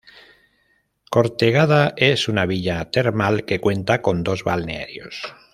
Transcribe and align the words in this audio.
Cortegada 1.11 1.93
es 1.95 2.27
una 2.27 2.47
villa 2.47 2.89
termal, 2.89 3.45
que 3.45 3.59
cuenta 3.61 4.01
con 4.01 4.23
dos 4.23 4.43
balnearios. 4.43 5.21